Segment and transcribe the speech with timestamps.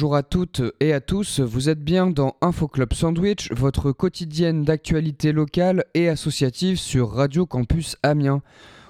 [0.00, 4.64] Bonjour à toutes et à tous, vous êtes bien dans Info Club Sandwich, votre quotidienne
[4.64, 8.40] d'actualité locale et associative sur Radio Campus Amiens.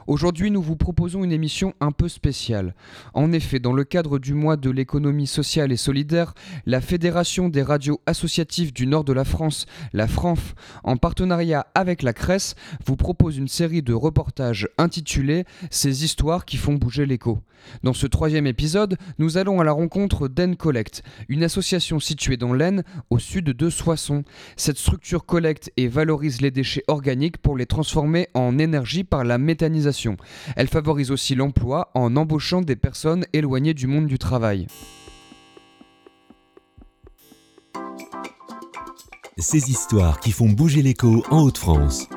[0.07, 2.75] Aujourd'hui, nous vous proposons une émission un peu spéciale.
[3.15, 6.35] En effet, dans le cadre du mois de l'économie sociale et solidaire,
[6.67, 12.03] la Fédération des radios associatives du nord de la France, la FRANF, en partenariat avec
[12.03, 12.55] la CRES,
[12.87, 17.39] vous propose une série de reportages intitulés Ces histoires qui font bouger l'écho.
[17.83, 22.55] Dans ce troisième épisode, nous allons à la rencontre d'En Collect, une association située dans
[22.55, 24.25] l'Aisne, au sud de Soissons.
[24.57, 29.37] Cette structure collecte et valorise les déchets organiques pour les transformer en énergie par la
[29.37, 29.90] méthanisation.
[30.57, 34.67] Elle favorise aussi l'emploi en embauchant des personnes éloignées du monde du travail.
[39.39, 42.09] Ces histoires qui font bouger l'écho en Haute-France.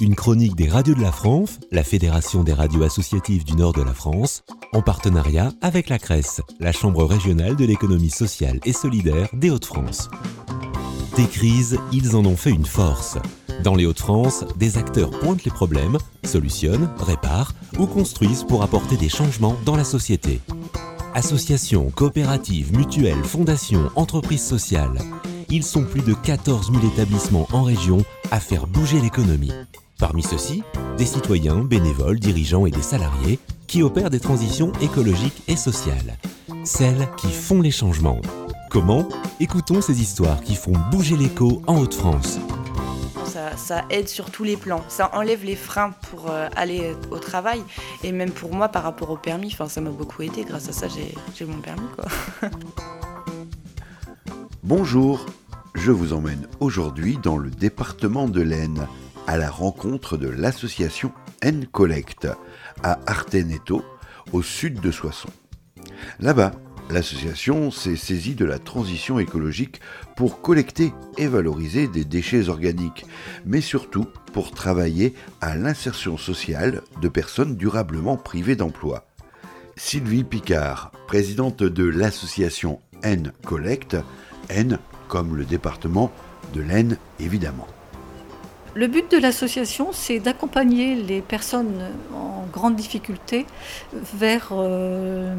[0.00, 3.82] Une chronique des radios de la France, la Fédération des radios associatives du nord de
[3.82, 4.42] la France,
[4.72, 10.08] en partenariat avec la CRES, la Chambre régionale de l'économie sociale et solidaire des Hauts-de-France.
[11.16, 13.18] Des crises, ils en ont fait une force.
[13.62, 19.08] Dans les Hauts-de-France, des acteurs pointent les problèmes, solutionnent, réparent ou construisent pour apporter des
[19.08, 20.40] changements dans la société.
[21.14, 24.98] Associations, coopératives, mutuelles, fondations, entreprises sociales.
[25.50, 29.52] Ils sont plus de 14 000 établissements en région à faire bouger l'économie.
[29.98, 30.62] Parmi ceux-ci,
[30.96, 36.16] des citoyens, bénévoles, dirigeants et des salariés qui opèrent des transitions écologiques et sociales.
[36.64, 38.20] Celles qui font les changements.
[38.70, 39.08] Comment?
[39.40, 42.38] Écoutons ces histoires qui font bouger l'écho en Haute-France.
[43.56, 44.82] Ça, aide sur tous les plans.
[44.88, 47.62] Ça enlève les freins pour euh, aller au travail.
[48.02, 50.44] Et même pour moi, par rapport au permis, ça m'a beaucoup aidé.
[50.44, 51.86] Grâce à ça, j'ai mon permis.
[54.62, 55.26] Bonjour,
[55.74, 58.86] je vous emmène aujourd'hui dans le département de l'Aisne
[59.26, 62.28] à la rencontre de l'association N-Collect
[62.82, 63.84] à Arteneto,
[64.32, 65.30] au sud de Soissons.
[66.18, 66.52] Là-bas,
[66.92, 69.80] l'association s'est saisie de la transition écologique
[70.16, 73.06] pour collecter et valoriser des déchets organiques,
[73.44, 79.06] mais surtout pour travailler à l'insertion sociale de personnes durablement privées d'emploi.
[79.76, 83.96] Sylvie Picard, présidente de l'association N-Collect,
[84.48, 86.12] N comme le département
[86.54, 87.66] de l'Aisne évidemment.
[88.74, 93.46] Le but de l'association, c'est d'accompagner les personnes en grande difficulté
[93.92, 95.34] vers euh,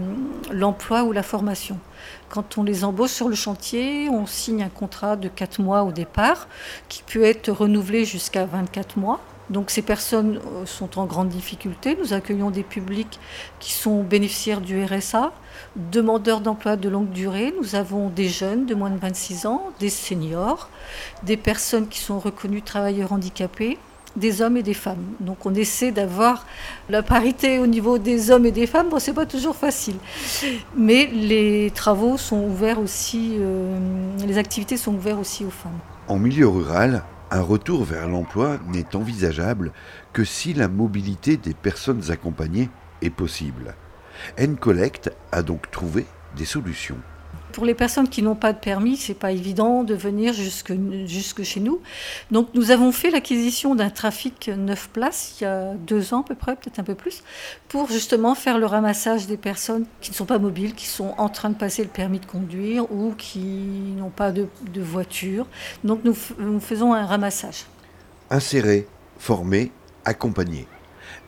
[0.51, 1.77] l'emploi ou la formation.
[2.29, 5.91] Quand on les embauche sur le chantier, on signe un contrat de 4 mois au
[5.91, 6.47] départ,
[6.89, 9.19] qui peut être renouvelé jusqu'à 24 mois.
[9.51, 11.97] Donc ces personnes euh, sont en grande difficulté.
[11.99, 13.19] Nous accueillons des publics
[13.59, 15.33] qui sont bénéficiaires du RSA,
[15.75, 17.53] demandeurs d'emploi de longue durée.
[17.59, 20.69] Nous avons des jeunes de moins de 26 ans, des seniors,
[21.23, 23.77] des personnes qui sont reconnues travailleurs handicapés,
[24.15, 25.03] des hommes et des femmes.
[25.19, 26.45] Donc on essaie d'avoir
[26.89, 28.89] la parité au niveau des hommes et des femmes.
[28.89, 29.95] Bon, c'est pas toujours facile,
[30.75, 33.77] mais les travaux sont ouverts aussi, euh,
[34.25, 35.79] les activités sont ouvertes aussi aux femmes.
[36.07, 39.71] En milieu rural, un retour vers l'emploi n'est envisageable
[40.11, 42.69] que si la mobilité des personnes accompagnées
[43.01, 43.75] est possible.
[44.37, 46.05] N-Collect a donc trouvé
[46.35, 46.97] des solutions.
[47.51, 50.73] Pour les personnes qui n'ont pas de permis, c'est pas évident de venir jusque,
[51.05, 51.81] jusque chez nous.
[52.31, 56.23] Donc nous avons fait l'acquisition d'un trafic 9 places il y a deux ans à
[56.23, 57.23] peu près, peut-être un peu plus,
[57.67, 61.29] pour justement faire le ramassage des personnes qui ne sont pas mobiles, qui sont en
[61.29, 63.39] train de passer le permis de conduire ou qui
[63.97, 64.47] n'ont pas de,
[64.77, 65.47] voiture.
[65.83, 67.65] Donc nous, nous faisons un ramassage.
[68.29, 69.71] Insérer, former,
[70.05, 70.67] accompagner.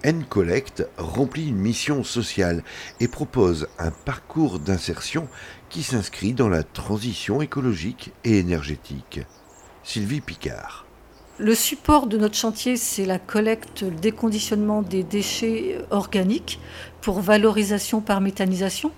[0.03, 2.63] N-Collect remplit une mission sociale
[2.99, 5.27] et propose un parcours d'insertion
[5.69, 9.21] qui s'inscrit dans la transition écologique et énergétique.
[9.83, 10.85] Sylvie Picard.
[11.39, 16.59] Le support de notre chantier, c'est la collecte, le déconditionnement des déchets organiques
[17.01, 18.91] pour valorisation par méthanisation.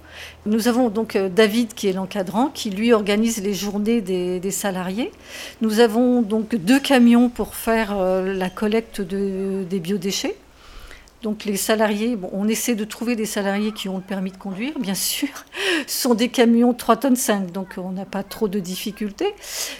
[0.45, 5.11] Nous avons donc euh, David qui est l'encadrant, qui lui organise les journées des, salariés.
[5.61, 10.35] Nous avons donc deux camions pour faire euh, la collecte des biodéchets.
[11.21, 14.77] Donc les salariés, on essaie de trouver des salariés qui ont le permis de conduire,
[14.77, 15.29] bien sûr.
[15.87, 19.33] Ce sont des camions 3 tonnes 5, donc on n'a pas trop de difficultés.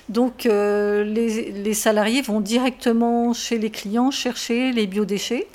[0.09, 5.47] Donc euh, les, salariés vont directement chez les clients chercher les biodéchets.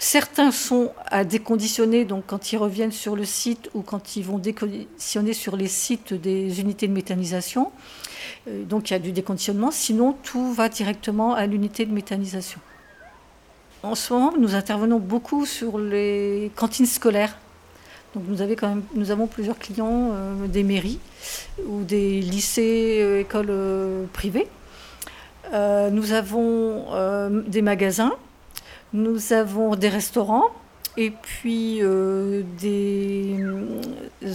[0.00, 4.38] Certains sont à déconditionner, donc quand ils reviennent sur le site ou quand ils vont
[4.38, 7.70] déconditionner sur les sites des unités de méthanisation.
[8.48, 12.60] Euh, donc il y a du déconditionnement, sinon tout va directement à l'unité de méthanisation.
[13.82, 17.36] En ce moment, nous intervenons beaucoup sur les cantines scolaires.
[18.14, 18.24] Donc
[18.94, 20.98] nous, avons plusieurs clients euh, des mairies
[21.66, 24.48] ou des lycées, euh, écoles euh, privées.
[25.52, 26.86] nous avons
[27.46, 28.14] des magasins,
[28.92, 30.46] nous avons des restaurants,
[30.96, 31.80] et puis
[32.60, 33.38] des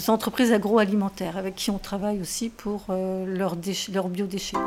[0.07, 3.57] entreprises agroalimentaires avec qui on travaille aussi pour leurs,
[3.93, 4.57] leurs biodéchets.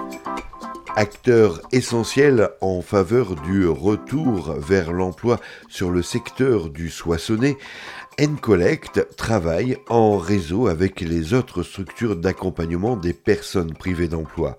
[0.99, 5.39] Acteur essentiel en faveur du retour vers l'emploi
[5.69, 7.59] sur le secteur du soissonné,
[8.17, 14.59] N-Collect travaille en réseau avec les autres structures d'accompagnement des personnes privées d'emploi.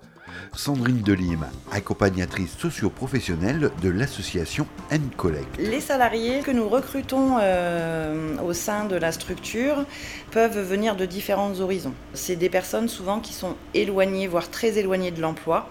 [0.54, 5.58] Sandrine Delim, accompagnatrice socio-professionnelle de l'association N-Collect.
[5.58, 9.86] Les salariés que nous recrutons euh, au sein de la structure
[10.30, 11.96] peuvent venir de différents horizons.
[12.14, 15.68] C'est des personnes souvent qui sont éloignées, voire très éloignées de l'emploi.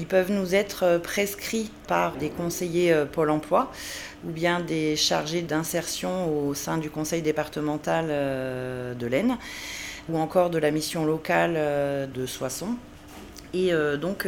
[0.00, 3.72] Ils peuvent nous être euh, prescrits par des conseillers euh, Pôle emploi
[4.24, 9.36] ou bien des chargés d'insertion au sein du conseil départemental euh, de l'Aisne
[10.08, 12.76] ou encore de la mission locale de Soissons.
[13.52, 14.26] Et donc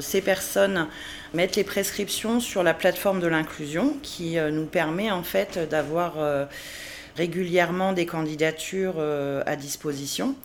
[0.00, 0.86] ces personnes
[1.34, 6.14] mettent les prescriptions sur la plateforme de l'inclusion qui nous permet en fait d'avoir
[7.16, 10.36] régulièrement des candidatures à disposition.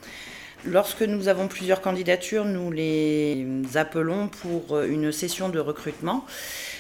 [0.68, 3.46] Lorsque nous avons plusieurs candidatures, nous les
[3.76, 6.26] appelons pour une session de recrutement.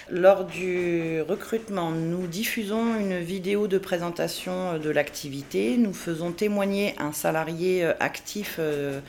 [0.09, 5.77] Lors du recrutement, nous diffusons une vidéo de présentation de l'activité.
[5.77, 9.01] Nous faisons témoigner un salarié actif euh,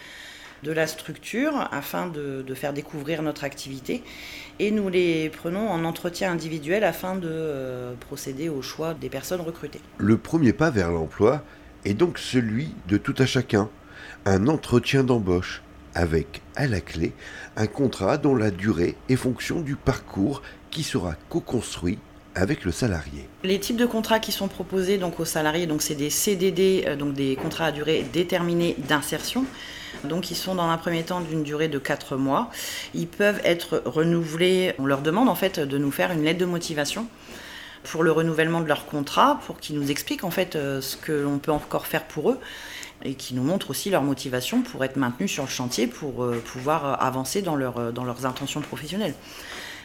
[0.62, 4.02] de la structure afin de, faire découvrir notre activité.
[4.58, 9.40] Et nous les prenons en entretien individuel afin de euh, procéder au choix des personnes
[9.40, 9.80] recrutées.
[9.96, 11.42] Le premier pas vers l'emploi
[11.86, 13.70] est donc celui de tout à chacun
[14.26, 15.62] un entretien d'embauche
[15.94, 17.12] avec à la clé
[17.56, 21.98] un contrat dont la durée est fonction du parcours qui sera co-construit
[22.34, 23.28] avec le salarié.
[23.44, 26.96] Les types de contrats qui sont proposés donc aux salariés, donc c'est des CDD, euh,
[26.96, 29.46] donc des contrats à durée déterminée d'insertion.
[30.04, 32.50] Donc ils sont dans un premier temps d'une durée de 4 mois.
[32.92, 34.74] Ils peuvent être renouvelés.
[34.78, 37.06] On leur demande en fait de nous faire une lettre de motivation
[37.84, 41.12] pour le renouvellement de leur contrat, pour qu'ils nous expliquent en fait euh, ce que
[41.12, 42.40] l'on peut encore faire pour eux
[43.04, 46.42] et qui nous montrent aussi leur motivation pour être maintenus sur le chantier, pour euh,
[46.44, 49.14] pouvoir euh, avancer dans, leur, euh, dans leurs intentions professionnelles.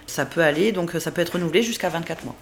[0.08, 2.36] Ça peut aller, donc ça peut être renouvelé jusqu'à 24 mois.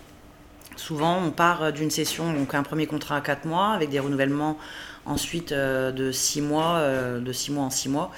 [0.75, 4.57] Souvent, on part d'une session, donc un premier contrat à 4 mois, avec des renouvellements
[5.06, 6.81] ensuite de 6 mois,
[7.19, 8.12] de 6 mois en 6 mois,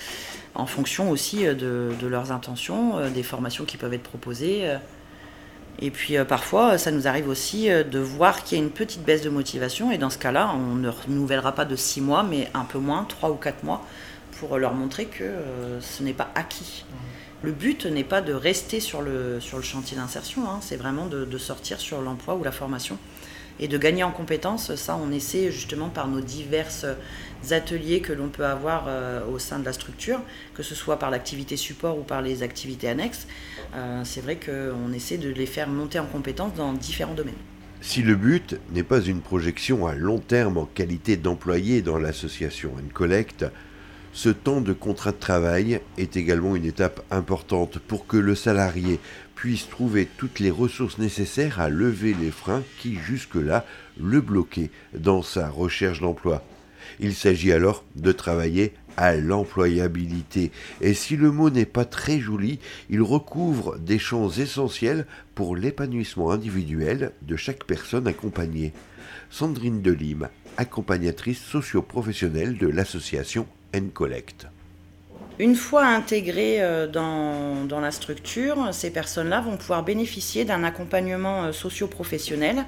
[0.53, 4.69] en fonction aussi de leurs intentions, des formations qui peuvent être proposées.
[5.79, 8.71] Et puis euh, parfois, ça nous arrive aussi euh, de voir qu'il y a une
[8.71, 9.91] petite baisse de motivation.
[9.91, 13.05] Et dans ce cas-là, on ne renouvellera pas de 6 mois, mais un peu moins,
[13.05, 13.85] 3 ou 4 mois,
[14.39, 16.85] pour leur montrer que euh, ce n'est pas acquis.
[16.89, 16.95] Mmh.
[17.43, 20.59] Le but n'est pas de rester sur le, sur le chantier d'insertion, hein.
[20.61, 22.99] c'est vraiment de, de, sortir sur l'emploi ou la formation
[23.61, 24.75] et de gagner en compétences.
[24.75, 26.85] Ça, on essaie justement par nos diverses
[27.51, 30.21] ateliers que l'on peut avoir euh, au sein de la structure,
[30.53, 33.27] que ce soit par l'activité support ou par les activités annexes.
[33.75, 37.33] Euh, c'est vrai qu'on essaie de les faire monter en compétences dans différents domaines.
[37.81, 42.73] Si le but n'est pas une projection à long terme en qualité d'employé dans l'association
[42.77, 43.45] N-Collect,
[44.13, 48.99] ce temps de contrat de travail est également une étape importante pour que le salarié
[49.41, 53.65] puisse trouver toutes les ressources nécessaires à lever les freins qui jusque-là
[53.99, 56.45] le bloquaient dans sa recherche d'emploi.
[56.99, 60.51] Il s'agit alors de travailler à l'employabilité.
[60.79, 62.59] Et si le mot n'est pas très joli,
[62.91, 68.73] il recouvre des champs essentiels pour l'épanouissement individuel de chaque personne accompagnée.
[69.31, 74.45] Sandrine Delim, accompagnatrice socio-professionnelle de l'association N-Collect.
[75.41, 81.51] Une fois intégrées euh, dans, la structure, ces personnes-là vont pouvoir bénéficier d'un accompagnement euh,
[81.51, 82.63] socio-professionnel.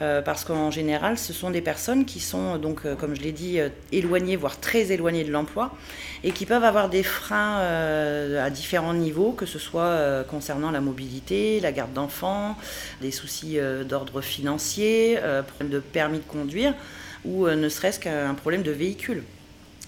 [0.00, 3.58] Euh, parce qu'en général, ce sont des personnes qui sont, donc, comme je l'ai dit,
[3.92, 5.74] éloignées, voire très éloignées de l'emploi,
[6.24, 11.58] et qui peuvent avoir des freins à différents niveaux, que ce soit concernant la mobilité,
[11.58, 12.56] la garde d'enfants,
[13.00, 16.74] des soucis d'ordre financier, problème de permis de conduire,
[17.24, 19.24] ou ne serait-ce qu'un problème de véhicule.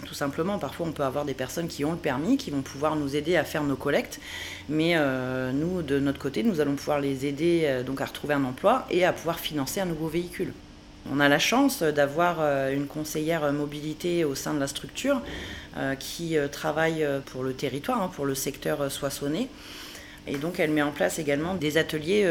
[0.07, 2.97] Tout simplement, parfois on peut avoir des personnes qui ont le permis, qui vont pouvoir
[2.97, 4.21] nous aider à faire nos collectes,
[4.69, 8.45] mais euh, nous, de notre côté, nous allons pouvoir les aider euh, à retrouver un
[8.45, 10.52] emploi et à pouvoir financer un nouveau véhicule.
[11.11, 15.21] On a la chance d'avoir euh, une conseillère mobilité au sein de la structure
[16.00, 19.49] qui travaille pour le territoire, hein, pour le secteur soissonné.
[20.26, 22.28] Et donc elle met en place également des ateliers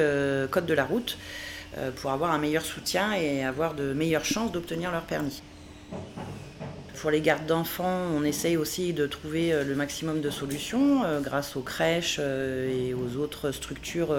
[0.52, 1.18] code de la route
[1.96, 5.42] pour avoir un meilleur soutien et avoir de meilleures chances d'obtenir leur permis.
[7.01, 11.22] Pour les gardes d'enfants, on essaye aussi de trouver euh, le maximum de solutions euh,
[11.22, 14.13] grâce aux crèches euh, et aux autres structures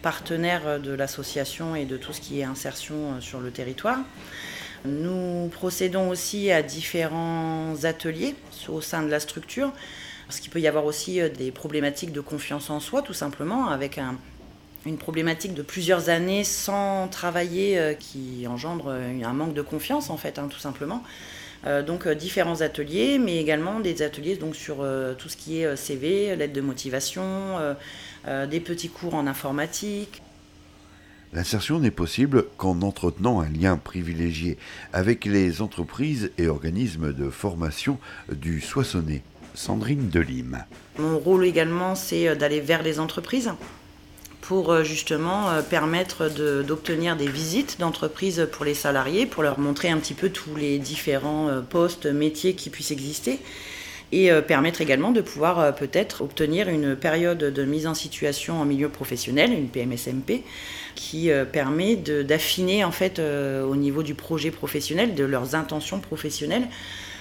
[0.00, 3.98] partenaires de l'association et de tout ce qui est insertion sur le territoire.
[4.84, 8.36] Nous procédons aussi à différents ateliers
[8.68, 9.72] au sein de la structure,
[10.28, 13.98] parce qu'il peut y avoir aussi des problématiques de confiance en soi, tout simplement, avec
[13.98, 14.16] un,
[14.86, 20.38] une problématique de plusieurs années sans travailler qui engendre un manque de confiance en fait,
[20.38, 21.02] hein, tout simplement.
[21.66, 24.86] Euh, donc différents ateliers, mais également des ateliers donc, sur
[25.18, 27.58] tout ce qui est CV, l'aide de motivation,
[28.26, 30.22] des petits cours en informatique.
[31.32, 34.58] L'insertion n'est possible qu'en entretenant un lien privilégié
[34.92, 37.98] avec les entreprises et organismes de formation
[38.32, 39.22] du Soissonnais.
[39.54, 40.64] Sandrine Delim.
[40.98, 43.50] Mon rôle également, c'est d'aller vers les entreprises
[44.40, 46.28] pour euh, justement euh, permettre
[46.62, 50.78] d'obtenir des visites d'entreprises pour les salariés, pour leur montrer un petit peu tous les
[50.78, 53.38] différents euh, postes, métiers qui puissent exister
[54.12, 58.88] et permettre également de pouvoir peut-être obtenir une période de mise en situation en milieu
[58.88, 60.42] professionnel, une PMSMP,
[60.96, 66.66] qui permet d'affiner en fait au niveau du projet professionnel, de leurs intentions professionnelles,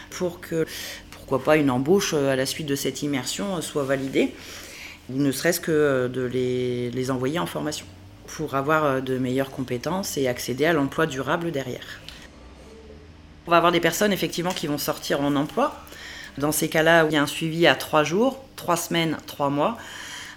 [0.10, 0.66] pour que
[1.12, 4.34] pourquoi pas une embauche à la suite de cette immersion soit validée
[5.10, 7.86] ne serait-ce que euh, de les, envoyer en formation
[8.28, 12.00] pour avoir euh, de meilleures compétences et accéder à l'emploi durable derrière.
[13.48, 15.84] On va avoir des personnes effectivement qui vont sortir en emploi.
[16.38, 19.78] Dans ces cas-là, il y a un suivi à trois jours, trois semaines, trois mois,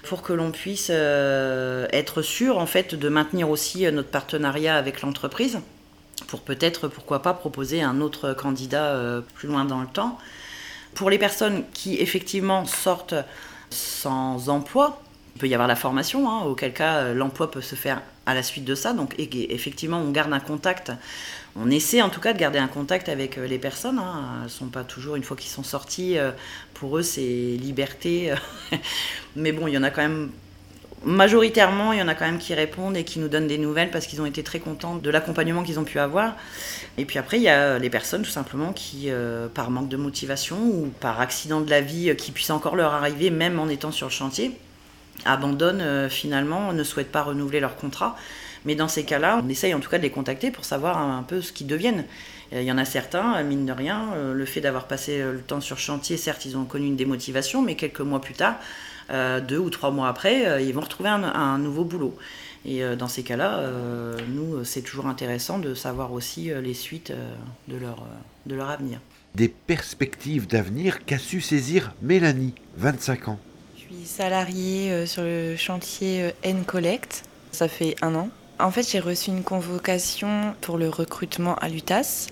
[0.05, 5.02] pour que l'on puisse euh, être sûr en fait de maintenir aussi notre partenariat avec
[5.02, 5.61] l'entreprise,
[6.26, 10.19] pour peut-être, pourquoi pas, proposer un autre candidat plus loin dans le temps.
[10.95, 13.14] Pour les personnes qui effectivement sortent
[13.73, 15.02] sans emploi.
[15.35, 18.35] Il peut y avoir la formation, hein, auquel cas euh, l'emploi peut se faire à
[18.35, 18.93] la suite de ça.
[18.93, 20.93] Donc effectivement, on garde un contact.
[21.57, 23.99] On essaie en tout cas de garder un contact avec euh, les personnes.
[23.99, 24.37] Hein.
[24.38, 26.33] Elles ne sont pas toujours, une fois qu'ils sont sortis, euh,
[26.75, 28.35] pour eux c'est liberté.
[29.37, 30.31] Mais bon, il y en a quand même
[31.04, 33.90] majoritairement, il y en a quand même qui répondent et qui nous donnent des nouvelles
[33.90, 36.35] parce qu'ils ont été très contents de l'accompagnement qu'ils ont pu avoir.
[36.99, 39.97] Et puis après, il y a les personnes tout simplement qui, euh, par manque de
[39.97, 43.68] motivation ou par accident de la vie euh, qui puisse encore leur arriver, même en
[43.68, 44.52] étant sur le chantier,
[45.25, 48.16] abandonnent euh, finalement, ne souhaitent pas renouveler leur contrat.
[48.64, 51.25] Mais dans ces cas-là, on essaye en tout cas de les contacter pour savoir un
[51.25, 52.04] peu ce qu'ils deviennent.
[52.52, 55.78] Il y en a certains, mine de rien, le fait d'avoir passé le temps sur
[55.78, 58.56] chantier, certes, ils ont connu une démotivation, mais quelques mois plus tard,
[59.12, 62.16] deux ou trois mois après, ils vont retrouver un nouveau boulot.
[62.64, 66.75] Et euh, dans ces cas-là, euh, nous, c'est toujours intéressant de savoir aussi euh, les
[66.75, 67.12] suites
[67.69, 68.07] de leur,
[68.47, 69.00] de leur avenir.
[69.35, 73.38] Des perspectives d'avenir qu'a su saisir Mélanie, 25 ans?
[73.76, 77.25] Je suis salariée sur le chantier N-Collect.
[77.50, 78.28] Ça fait un an.
[78.59, 82.28] En fait, j'ai reçu une convocation pour le recrutement à l'UTAS.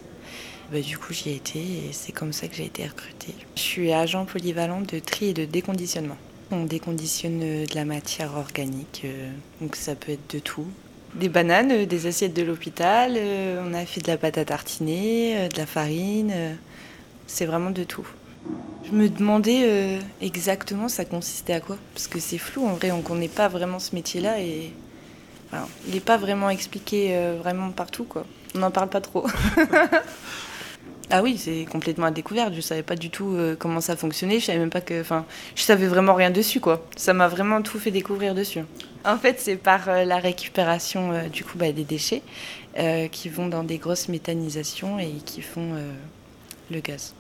[0.71, 3.35] Bah, du coup, j'y ai été et c'est comme ça que j'ai été recrutée.
[3.57, 6.19] Je suis agent polyvalent de tri et de déconditionnement.
[6.53, 9.31] On déconditionne euh, de la matière organique, euh,
[9.61, 10.67] donc ça peut être de tout.
[11.15, 13.17] Des bananes, euh, des assiettes de l'hôpital,
[13.65, 16.59] on a fait de la pâte à tartiner, de la farine,
[17.29, 18.07] c'est vraiment de tout.
[18.85, 22.99] Je me demandais exactement ça consistait à quoi, parce que c'est flou en vrai, on
[22.99, 24.73] ne connaît pas vraiment ce métier-là et
[25.87, 28.25] il n'est pas vraiment expliqué vraiment partout quoi.
[28.55, 29.27] On n'en parle pas trop.
[31.13, 32.53] Ah oui, c'est complètement à découvert.
[32.53, 34.39] Je savais pas du tout euh, comment ça fonctionnait.
[34.39, 35.25] Je savais même pas que, enfin,
[35.57, 36.87] je savais vraiment rien dessus, quoi.
[36.97, 38.61] Ça m'a vraiment tout fait découvrir dessus.
[39.05, 42.23] En fait, c'est par euh, la récupération euh, du coup bah, des déchets
[43.11, 45.75] qui vont dans des grosses méthanisations et qui font
[46.71, 47.15] le gaz.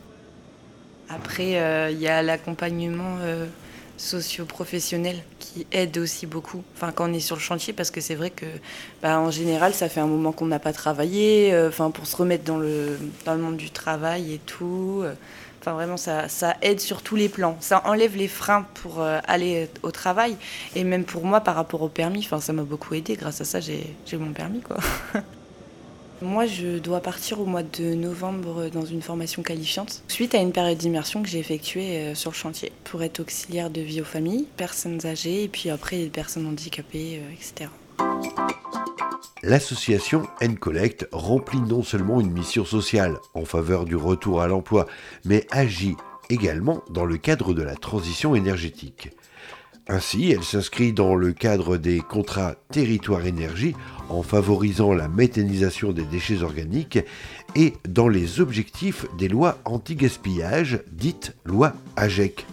[1.09, 3.17] Après, il y a l'accompagnement
[4.01, 6.63] socio-professionnels qui aident aussi beaucoup.
[6.75, 8.47] Enfin, quand on est sur le chantier, parce que c'est vrai que,
[9.03, 11.53] bah, en général, ça fait un moment qu'on n'a pas travaillé.
[11.53, 15.01] Euh, enfin, pour se remettre dans le dans le monde du travail et tout.
[15.05, 15.15] Euh,
[15.61, 17.57] enfin, vraiment, ça, ça aide sur tous les plans.
[17.61, 20.37] Ça enlève les freins pour euh, aller au travail.
[20.75, 23.17] Et même pour moi, par rapport au permis, enfin, ça m'a beaucoup aidé.
[23.17, 24.79] Grâce à ça, j'ai mon permis, quoi.
[26.23, 30.53] Moi, je dois partir au mois de novembre dans une formation qualifiante, suite à une
[30.53, 34.05] période d'immersion que j'ai effectuée euh, sur le chantier, pour être auxiliaire de vie aux
[34.05, 37.71] familles, personnes âgées, et puis après les personnes handicapées, euh, etc.
[39.43, 44.87] L'association N-Collect remplit non seulement une mission sociale en faveur du retour à l'emploi,
[45.25, 45.97] mais agit
[46.29, 49.11] également dans le cadre de la transition énergétique.
[49.89, 53.75] Ainsi, elle s'inscrit dans le cadre des contrats territoire énergie
[54.09, 56.99] en favorisant la méthanisation des déchets organiques
[57.57, 62.47] et dans les objectifs des lois anti-gaspillage, dites loi AGEC.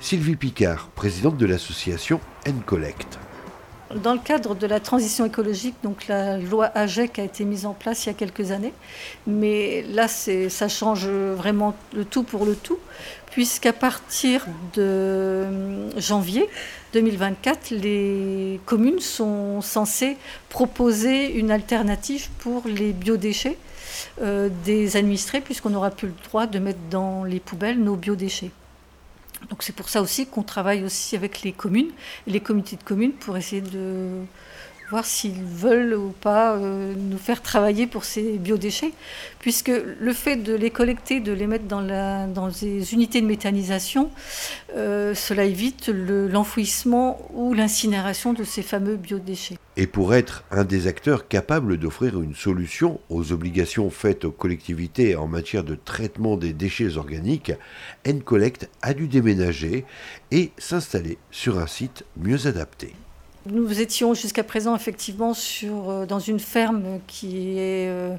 [0.00, 3.18] Sylvie Picard, présidente de l'association N-Collect.
[3.94, 7.72] Dans le cadre de la transition écologique, donc la loi AGEC a été mise en
[7.72, 8.74] place il y a quelques années,
[9.26, 12.78] mais là ça change vraiment le tout pour le tout,
[13.30, 15.46] puisqu'à partir de
[15.96, 16.48] janvier
[16.92, 20.16] 2024, les communes sont censées
[20.48, 23.58] proposer une alternative pour les biodéchets
[24.20, 28.50] euh, des administrés, puisqu'on n'aura plus le droit de mettre dans les poubelles nos biodéchets.
[29.50, 31.90] Donc c'est pour ça aussi qu'on travaille aussi avec les communes
[32.26, 34.08] et les comités de communes pour essayer de
[34.90, 38.92] voir s'ils veulent ou pas euh, nous faire travailler pour ces biodéchets,
[39.38, 43.26] puisque le fait de les collecter, de les mettre dans, la, dans les unités de
[43.26, 44.10] méthanisation,
[44.76, 49.58] euh, cela évite l'enfouissement ou l'incinération de ces fameux biodéchets.
[49.76, 55.16] Et pour être un des acteurs capables d'offrir une solution aux obligations faites aux collectivités
[55.16, 57.52] en matière de traitement des déchets organiques,
[58.04, 59.84] N-Collect a dû déménager
[60.30, 62.94] et s'installer sur un site mieux adapté.
[63.50, 68.16] Nous étions jusqu'à présent effectivement sur, euh, dans une ferme qui est euh,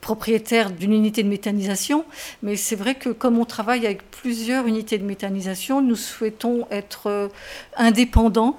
[0.00, 2.04] propriétaire d'une unité de méthanisation,
[2.42, 7.08] mais c'est vrai que comme on travaille avec plusieurs unités de méthanisation, nous souhaitons être
[7.08, 7.28] euh,
[7.76, 8.58] indépendants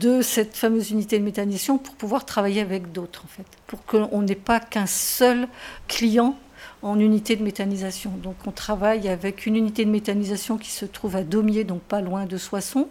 [0.00, 4.22] de cette fameuse unité de méthanisation pour pouvoir travailler avec d'autres en fait, pour qu'on
[4.22, 5.46] n'ait pas qu'un seul
[5.86, 6.36] client
[6.84, 8.12] en unité de méthanisation.
[8.22, 12.02] Donc on travaille avec une unité de méthanisation qui se trouve à Daumier, donc pas
[12.02, 12.88] loin de Soissons.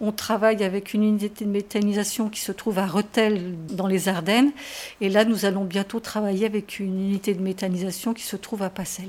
[0.00, 4.52] On travaille avec une unité de méthanisation qui se trouve à Rethel, dans les Ardennes.
[5.00, 8.70] Et là, nous allons bientôt travailler avec une unité de méthanisation qui se trouve à
[8.70, 9.08] Passel.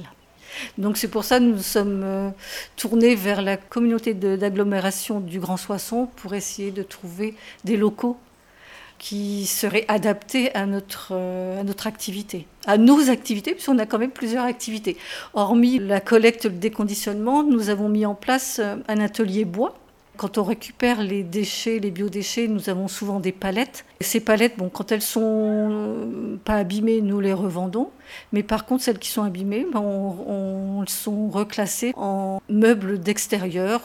[0.80, 2.30] Donc c'est pour ça que nous sommes euh,
[2.76, 8.18] tournés vers la communauté d'agglomération du Grand Soissons pour essayer de trouver des locaux
[9.04, 14.00] qui serait adapté à notre, euh, à notre activité, à nos activités, puisqu'on a quand
[14.00, 14.96] même plusieurs activités.
[15.34, 19.76] Hormis la collecte, le déconditionnement, nous avons mis en place euh, un atelier bois.
[20.16, 23.84] Quand on récupère les déchets, les biodéchets, nous avons souvent des palettes.
[24.00, 27.90] ces palettes, bon, quand elles sont euh, pas abîmées, nous les revendons.
[28.32, 33.82] Mais par contre, celles qui sont abîmées, ben, on, on, sont reclassées en meubles d'extérieur,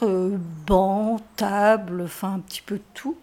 [0.64, 3.16] bancs, tables, enfin un petit peu tout.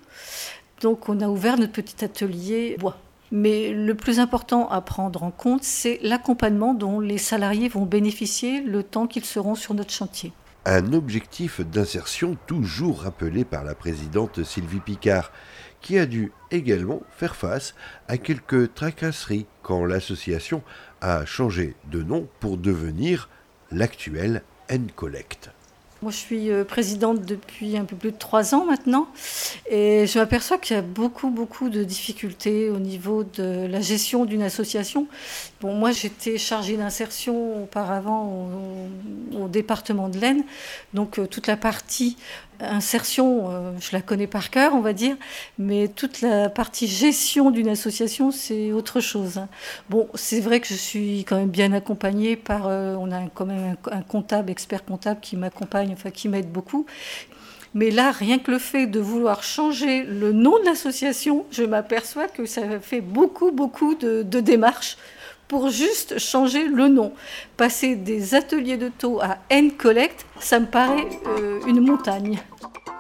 [0.81, 2.97] Donc on a ouvert notre petit atelier bois.
[3.31, 8.61] Mais le plus important à prendre en compte, c'est l'accompagnement dont les salariés vont bénéficier
[8.61, 10.31] le temps qu'ils seront sur notre chantier.
[10.65, 15.31] Un objectif d'insertion toujours rappelé par la présidente Sylvie Picard,
[15.81, 17.75] qui a dû également faire face
[18.07, 20.63] à quelques tracasseries quand l'association
[21.01, 23.29] a changé de nom pour devenir
[23.71, 25.51] l'actuel N-Collect.
[26.01, 29.07] Moi, je suis euh, présidente depuis un peu plus de trois ans maintenant.
[29.69, 34.25] Et je m'aperçois qu'il y a beaucoup, beaucoup de difficultés au niveau de la gestion
[34.25, 35.07] d'une association.
[35.61, 38.49] Bon, moi, j'étais chargée d'insertion auparavant
[39.39, 40.43] au, département de l'Aisne.
[40.93, 42.17] Donc, euh, toute la partie
[42.59, 45.15] insertion, euh, je la connais par cœur, on va dire,
[45.57, 49.41] mais toute la partie gestion d'une association, c'est autre chose.
[49.89, 53.45] Bon, c'est vrai que je suis quand même bien accompagnée par, euh, on a quand
[53.45, 56.85] même un, comptable, expert comptable qui m'accompagne, enfin qui m'aide beaucoup.
[57.73, 62.27] Mais là, rien que le fait de vouloir changer le nom de l'association, je m'aperçois
[62.27, 64.97] que ça fait beaucoup, beaucoup de, de démarches
[65.47, 67.13] pour juste changer le nom.
[67.57, 72.39] Passer des ateliers de taux à N-Collect, ça me paraît euh, une montagne.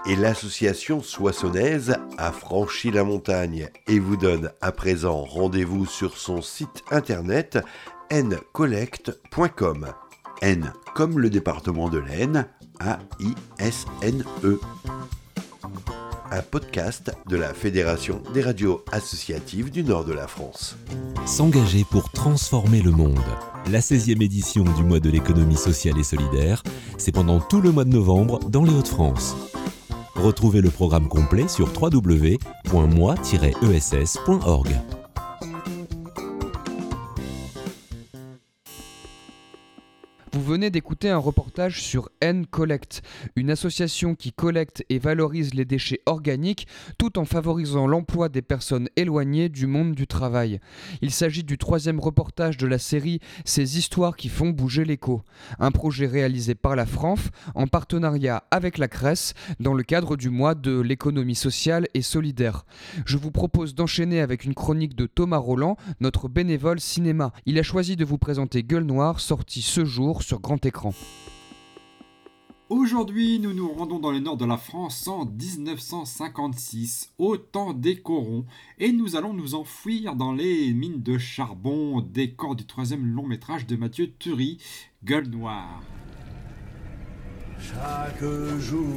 [0.07, 6.43] Et l'association soissonnaise a franchi la montagne et vous donne à présent rendez-vous sur son
[6.43, 7.57] site internet
[8.11, 9.87] ncollect.com.
[10.41, 12.47] N comme le département de l'Aisne,
[12.79, 14.59] A-I-S-N-E
[16.35, 20.75] un podcast de la Fédération des radios associatives du nord de la France.
[21.25, 23.23] S'engager pour transformer le monde.
[23.71, 26.61] La 16e édition du mois de l'économie sociale et solidaire,
[26.97, 29.37] c'est pendant tout le mois de novembre dans les Hauts-de-France.
[30.15, 32.35] Retrouvez le programme complet sur www.moi-ess.org.
[40.69, 43.01] d'écouter un reportage sur N-Collect,
[43.35, 48.89] une association qui collecte et valorise les déchets organiques tout en favorisant l'emploi des personnes
[48.95, 50.59] éloignées du monde du travail.
[51.01, 55.21] Il s'agit du troisième reportage de la série Ces histoires qui font bouger l'écho,
[55.59, 60.29] un projet réalisé par la FRANF en partenariat avec la CRES dans le cadre du
[60.29, 62.65] mois de l'économie sociale et solidaire.
[63.05, 67.31] Je vous propose d'enchaîner avec une chronique de Thomas Roland, notre bénévole cinéma.
[67.45, 70.93] Il a choisi de vous présenter Gueule Noire, sortie ce jour sur grand écran.
[72.67, 78.01] Aujourd'hui, nous nous rendons dans le nord de la France en 1956, au temps des
[78.01, 78.45] corons,
[78.79, 83.67] et nous allons nous enfouir dans les mines de charbon, décor du troisième long métrage
[83.67, 84.57] de Mathieu Turi,
[85.03, 85.83] Gueule Noire.
[87.59, 88.23] Chaque
[88.59, 88.87] jour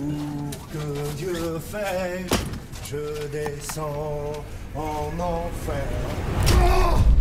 [0.72, 2.26] que Dieu fait,
[2.86, 4.32] je descends
[4.74, 7.17] en enfer.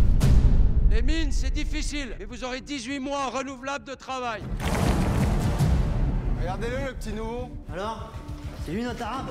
[0.90, 4.40] Les mines, c'est difficile, et vous aurez 18 mois renouvelables de travail.
[6.40, 7.50] Regardez-le, le petit nouveau.
[7.70, 8.10] Alors
[8.64, 9.26] C'est lui notre arabe?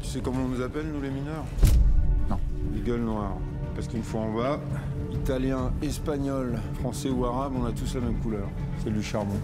[0.00, 1.44] Tu sais comment on nous appelle, nous les mineurs?
[2.28, 2.38] Non.
[2.74, 3.38] Les gueules noires.
[3.74, 4.60] Parce qu'une fois en bas,
[5.14, 8.48] italien, espagnol, français ou arabe, on a tous la même couleur.
[8.84, 9.36] C'est du charbon.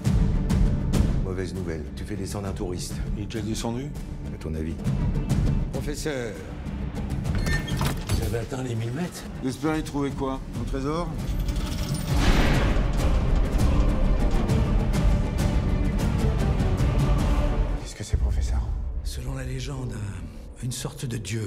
[1.25, 2.95] Mauvaise nouvelle, tu fais descendre un touriste.
[3.17, 3.87] Il est déjà descendu?
[4.27, 4.75] À ton avis?
[5.73, 6.33] Professeur,
[8.19, 9.23] vous avez atteint les 1000 mètres.
[9.45, 10.41] Espérez y trouver quoi?
[10.61, 11.09] Un trésor?
[17.83, 18.61] Qu'est-ce que c'est, professeur?
[19.05, 21.47] Selon la légende, un- une sorte de dieu.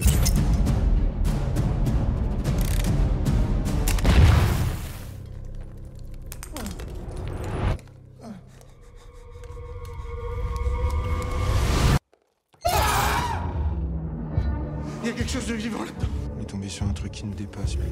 [17.29, 17.85] Dépasse, lui.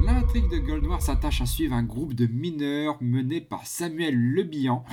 [0.00, 4.84] L'intrigue de Gold Noir s'attache à suivre un groupe de mineurs mené par Samuel Lebihan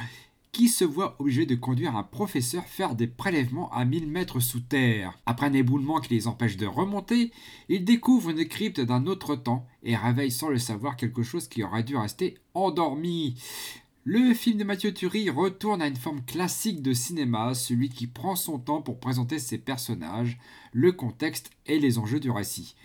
[0.53, 4.59] qui se voit obligé de conduire un professeur faire des prélèvements à 1000 mètres sous
[4.59, 5.17] terre.
[5.25, 7.31] Après un éboulement qui les empêche de remonter,
[7.69, 11.63] ils découvrent une crypte d'un autre temps et réveillent sans le savoir quelque chose qui
[11.63, 13.35] aurait dû rester endormi.
[14.05, 18.35] Le film de Mathieu Turi retourne à une forme classique de cinéma, celui qui prend
[18.35, 20.37] son temps pour présenter ses personnages,
[20.71, 22.75] le contexte et les enjeux du récit.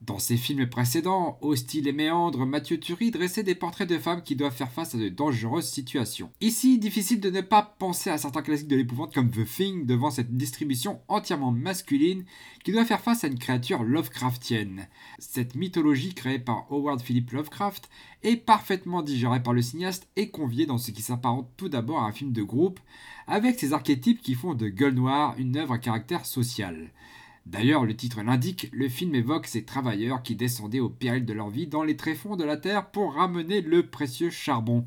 [0.00, 4.36] Dans ses films précédents, Hostile et Méandre, Mathieu Turi dressait des portraits de femmes qui
[4.36, 6.30] doivent faire face à de dangereuses situations.
[6.42, 10.10] Ici, difficile de ne pas penser à certains classiques de l'épouvante comme The Thing devant
[10.10, 12.26] cette distribution entièrement masculine
[12.64, 14.88] qui doit faire face à une créature Lovecraftienne.
[15.18, 17.88] Cette mythologie créée par Howard Philip Lovecraft
[18.22, 22.06] est parfaitement digérée par le cinéaste et conviée dans ce qui s'apparente tout d'abord à
[22.06, 22.78] un film de groupe,
[23.26, 26.90] avec ses archétypes qui font de Gueule Noire une œuvre à caractère social.
[27.46, 31.50] D'ailleurs, le titre l'indique, le film évoque ces travailleurs qui descendaient au péril de leur
[31.50, 34.86] vie dans les tréfonds de la terre pour ramener le précieux charbon.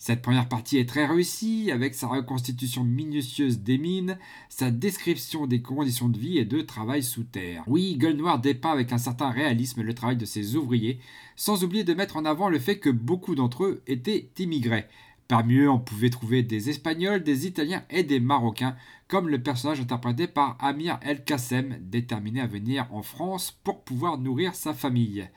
[0.00, 4.16] Cette première partie est très réussie, avec sa reconstitution minutieuse des mines,
[4.48, 7.64] sa description des conditions de vie et de travail sous terre.
[7.66, 11.00] Oui, Gueule dépeint avec un certain réalisme le travail de ses ouvriers,
[11.34, 14.86] sans oublier de mettre en avant le fait que beaucoup d'entre eux étaient immigrés.
[15.28, 18.76] Parmi eux, on pouvait trouver des Espagnols, des Italiens et des Marocains,
[19.08, 24.16] comme le personnage interprété par Amir El Kassem, déterminé à venir en France pour pouvoir
[24.16, 25.28] nourrir sa famille.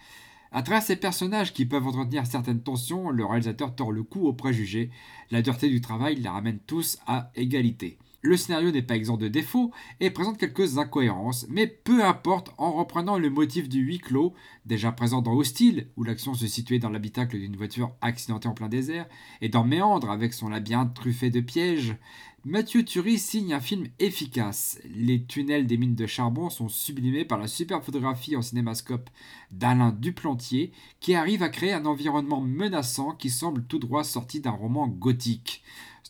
[0.53, 4.33] À travers ces personnages qui peuvent entretenir certaines tensions, le réalisateur tord le cou aux
[4.33, 4.91] préjugés.
[5.29, 7.97] La dureté du travail les ramène tous à égalité.
[8.23, 12.71] Le scénario n'est pas exempt de défauts et présente quelques incohérences, mais peu importe en
[12.71, 14.35] reprenant le motif du huis clos,
[14.67, 18.69] déjà présent dans Hostile, où l'action se situait dans l'habitacle d'une voiture accidentée en plein
[18.69, 19.07] désert,
[19.41, 21.95] et dans Méandre avec son labyrinthe truffé de pièges,
[22.43, 24.79] Mathieu Turi signe un film efficace.
[24.85, 29.09] Les tunnels des mines de charbon sont sublimés par la superbe photographie en cinémascope
[29.51, 34.51] d'Alain Duplantier, qui arrive à créer un environnement menaçant qui semble tout droit sorti d'un
[34.51, 35.63] roman gothique.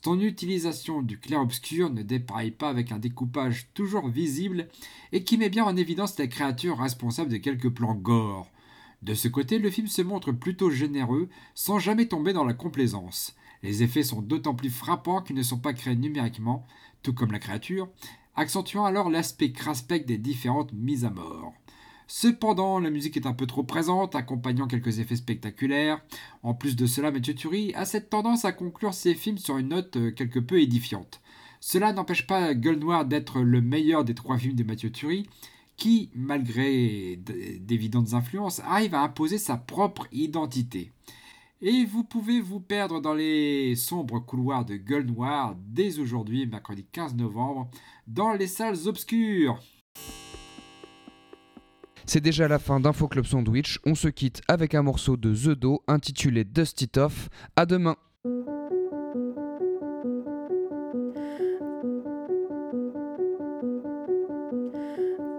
[0.03, 4.67] Son utilisation du clair-obscur ne dépareille pas avec un découpage toujours visible
[5.11, 8.49] et qui met bien en évidence les créatures responsables de quelques plans gore.
[9.03, 13.35] De ce côté, le film se montre plutôt généreux sans jamais tomber dans la complaisance.
[13.61, 16.65] Les effets sont d'autant plus frappants qu'ils ne sont pas créés numériquement,
[17.03, 17.87] tout comme la créature,
[18.35, 21.53] accentuant alors l'aspect craspec des différentes mises à mort.
[22.13, 26.03] Cependant, la musique est un peu trop présente, accompagnant quelques effets spectaculaires.
[26.43, 29.69] En plus de cela, Mathieu Turi a cette tendance à conclure ses films sur une
[29.69, 31.21] note euh, quelque peu édifiante.
[31.61, 35.25] Cela n'empêche pas Gueule Noire d'être le meilleur des trois films de Mathieu Turi,
[35.77, 40.91] qui, malgré d'évidentes influences, arrive à imposer sa propre identité.
[41.61, 46.85] Et vous pouvez vous perdre dans les sombres couloirs de Gueule Noire dès aujourd'hui, mercredi
[46.91, 47.71] 15 novembre,
[48.05, 49.57] dans les salles obscures.
[52.05, 53.79] C'est déjà la fin d'Info Club Sandwich.
[53.85, 57.29] On se quitte avec un morceau de The Do intitulé Dust It Off.
[57.55, 57.95] À demain.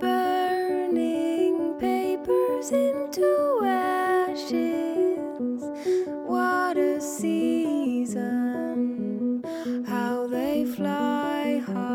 [0.01, 5.19] Burning papers into ashes.
[6.27, 8.23] What a season.
[9.87, 11.92] How they fly high